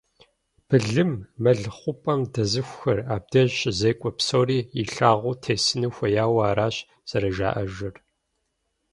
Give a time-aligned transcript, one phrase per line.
[0.67, 1.11] Былым,
[1.43, 6.75] мэл хъупӏэм дэзыхухэр, абдеж щызекӏуэ псори илъагъуу тесыну хуеяуэ аращ
[7.09, 7.95] зэрыжаӏэжыр.